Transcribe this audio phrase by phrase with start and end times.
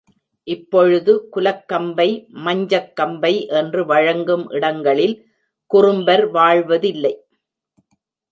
[0.47, 2.07] இப்பொழுது குலக்கம்பை,
[2.45, 5.15] மஞ்சக் கம்பை என்று வழங்கும் இடங்களில்
[5.71, 7.13] குறும்பர் வாழ்வதில்லை.